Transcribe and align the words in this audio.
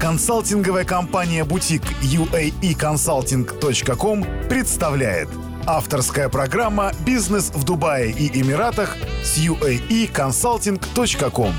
Консалтинговая 0.00 0.84
компания 0.84 1.44
«Бутик» 1.44 1.82
uaeconsulting.com 2.00 4.24
представляет 4.48 5.28
Авторская 5.66 6.30
программа 6.30 6.92
«Бизнес 7.04 7.50
в 7.50 7.64
Дубае 7.64 8.10
и 8.10 8.40
Эмиратах» 8.40 8.96
с 9.22 9.36
uaeconsulting.com 9.36 11.52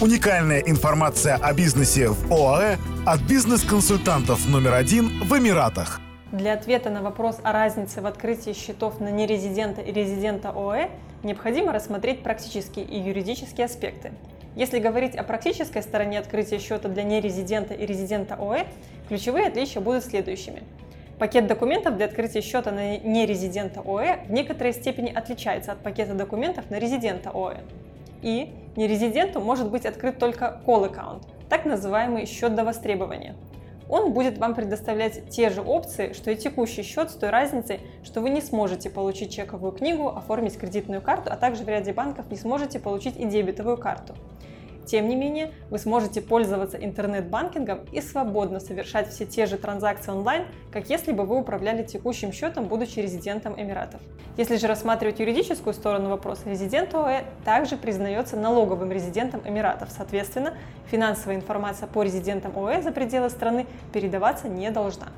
Уникальная 0.00 0.58
информация 0.58 1.36
о 1.36 1.54
бизнесе 1.54 2.08
в 2.08 2.32
ОАЭ 2.32 2.78
от 3.06 3.20
бизнес-консультантов 3.20 4.48
номер 4.48 4.74
один 4.74 5.22
в 5.22 5.38
Эмиратах. 5.38 6.00
Для 6.32 6.54
ответа 6.54 6.90
на 6.90 7.00
вопрос 7.00 7.38
о 7.44 7.52
разнице 7.52 8.00
в 8.00 8.06
открытии 8.06 8.54
счетов 8.54 8.98
на 8.98 9.12
нерезидента 9.12 9.80
и 9.80 9.92
резидента 9.92 10.50
ОАЭ 10.50 10.90
необходимо 11.22 11.72
рассмотреть 11.72 12.24
практические 12.24 12.86
и 12.86 12.98
юридические 12.98 13.66
аспекты. 13.66 14.10
Если 14.56 14.78
говорить 14.78 15.16
о 15.16 15.24
практической 15.24 15.82
стороне 15.82 16.18
открытия 16.18 16.58
счета 16.58 16.88
для 16.88 17.02
нерезидента 17.02 17.74
и 17.74 17.84
резидента 17.84 18.34
ОЭ, 18.36 18.66
ключевые 19.08 19.48
отличия 19.48 19.80
будут 19.80 20.04
следующими. 20.04 20.62
Пакет 21.18 21.46
документов 21.46 21.96
для 21.96 22.06
открытия 22.06 22.40
счета 22.40 22.70
на 22.70 22.98
нерезидента 22.98 23.80
ОЭ 23.80 24.24
в 24.26 24.32
некоторой 24.32 24.72
степени 24.72 25.12
отличается 25.12 25.72
от 25.72 25.78
пакета 25.78 26.14
документов 26.14 26.70
на 26.70 26.78
резидента 26.78 27.30
ОЭ. 27.30 27.58
И 28.22 28.52
нерезиденту 28.76 29.40
может 29.40 29.70
быть 29.70 29.86
открыт 29.86 30.18
только 30.18 30.60
call 30.66 30.90
account, 30.90 31.22
так 31.48 31.64
называемый 31.64 32.26
счет 32.26 32.54
до 32.54 32.64
востребования– 32.64 33.34
он 33.88 34.12
будет 34.12 34.38
вам 34.38 34.54
предоставлять 34.54 35.28
те 35.30 35.50
же 35.50 35.60
опции, 35.60 36.12
что 36.12 36.30
и 36.30 36.36
текущий 36.36 36.82
счет 36.82 37.10
с 37.10 37.14
той 37.14 37.30
разницей, 37.30 37.80
что 38.02 38.20
вы 38.20 38.30
не 38.30 38.40
сможете 38.40 38.90
получить 38.90 39.32
чековую 39.32 39.72
книгу, 39.72 40.08
оформить 40.08 40.58
кредитную 40.58 41.02
карту, 41.02 41.30
а 41.32 41.36
также 41.36 41.64
в 41.64 41.68
ряде 41.68 41.92
банков 41.92 42.30
не 42.30 42.36
сможете 42.36 42.78
получить 42.78 43.16
и 43.18 43.24
дебетовую 43.24 43.76
карту. 43.76 44.14
Тем 44.86 45.08
не 45.08 45.16
менее, 45.16 45.52
вы 45.70 45.78
сможете 45.78 46.20
пользоваться 46.20 46.76
интернет-банкингом 46.76 47.80
и 47.92 48.00
свободно 48.00 48.60
совершать 48.60 49.08
все 49.08 49.26
те 49.26 49.46
же 49.46 49.56
транзакции 49.56 50.10
онлайн, 50.10 50.46
как 50.72 50.90
если 50.90 51.12
бы 51.12 51.24
вы 51.24 51.38
управляли 51.38 51.82
текущим 51.82 52.32
счетом, 52.32 52.64
будучи 52.66 52.98
резидентом 52.98 53.60
Эмиратов. 53.60 54.00
Если 54.36 54.56
же 54.56 54.66
рассматривать 54.66 55.20
юридическую 55.20 55.74
сторону 55.74 56.10
вопроса, 56.10 56.42
резидент 56.46 56.94
ОЭ 56.94 57.24
также 57.44 57.76
признается 57.76 58.36
налоговым 58.36 58.90
резидентом 58.90 59.40
Эмиратов. 59.44 59.90
Соответственно, 59.96 60.54
финансовая 60.90 61.36
информация 61.36 61.86
по 61.86 62.02
резидентам 62.02 62.58
ОЭ 62.58 62.82
за 62.82 62.90
пределы 62.90 63.30
страны 63.30 63.66
передаваться 63.92 64.48
не 64.48 64.70
должна. 64.70 65.08